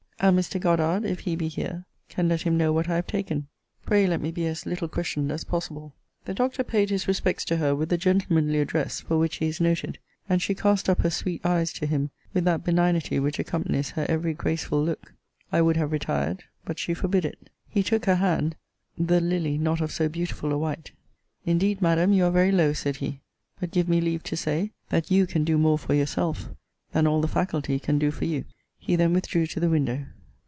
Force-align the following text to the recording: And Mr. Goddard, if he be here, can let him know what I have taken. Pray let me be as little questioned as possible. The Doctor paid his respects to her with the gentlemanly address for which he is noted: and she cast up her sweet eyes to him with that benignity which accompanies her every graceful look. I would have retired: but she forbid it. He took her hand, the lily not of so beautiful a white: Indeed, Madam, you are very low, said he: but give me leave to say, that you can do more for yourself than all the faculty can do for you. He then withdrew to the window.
And 0.23 0.37
Mr. 0.37 0.59
Goddard, 0.61 1.03
if 1.03 1.21
he 1.21 1.35
be 1.35 1.47
here, 1.47 1.83
can 2.07 2.27
let 2.27 2.43
him 2.43 2.55
know 2.55 2.71
what 2.71 2.87
I 2.87 2.97
have 2.97 3.07
taken. 3.07 3.47
Pray 3.87 4.05
let 4.05 4.21
me 4.21 4.29
be 4.29 4.45
as 4.45 4.67
little 4.67 4.87
questioned 4.87 5.31
as 5.31 5.43
possible. 5.43 5.95
The 6.25 6.35
Doctor 6.35 6.63
paid 6.63 6.91
his 6.91 7.07
respects 7.07 7.43
to 7.45 7.57
her 7.57 7.73
with 7.75 7.89
the 7.89 7.97
gentlemanly 7.97 8.59
address 8.59 8.99
for 9.01 9.17
which 9.17 9.37
he 9.37 9.47
is 9.47 9.59
noted: 9.59 9.97
and 10.29 10.39
she 10.39 10.53
cast 10.53 10.87
up 10.89 11.01
her 11.01 11.09
sweet 11.09 11.43
eyes 11.43 11.73
to 11.73 11.87
him 11.87 12.11
with 12.35 12.43
that 12.43 12.63
benignity 12.63 13.19
which 13.19 13.39
accompanies 13.39 13.89
her 13.91 14.05
every 14.07 14.35
graceful 14.35 14.83
look. 14.85 15.11
I 15.51 15.63
would 15.63 15.77
have 15.77 15.91
retired: 15.91 16.43
but 16.65 16.77
she 16.77 16.93
forbid 16.93 17.25
it. 17.25 17.49
He 17.67 17.81
took 17.81 18.05
her 18.05 18.17
hand, 18.17 18.55
the 18.95 19.19
lily 19.21 19.57
not 19.57 19.81
of 19.81 19.91
so 19.91 20.07
beautiful 20.07 20.51
a 20.53 20.57
white: 20.59 20.91
Indeed, 21.47 21.81
Madam, 21.81 22.13
you 22.13 22.25
are 22.25 22.29
very 22.29 22.51
low, 22.51 22.73
said 22.73 22.97
he: 22.97 23.21
but 23.59 23.71
give 23.71 23.89
me 23.89 23.99
leave 23.99 24.21
to 24.25 24.37
say, 24.37 24.73
that 24.89 25.09
you 25.09 25.25
can 25.25 25.43
do 25.43 25.57
more 25.57 25.79
for 25.79 25.95
yourself 25.95 26.51
than 26.91 27.07
all 27.07 27.21
the 27.21 27.27
faculty 27.27 27.79
can 27.79 27.97
do 27.97 28.11
for 28.11 28.25
you. 28.25 28.45
He 28.83 28.95
then 28.95 29.13
withdrew 29.13 29.45
to 29.45 29.59
the 29.59 29.69
window. 29.69 30.07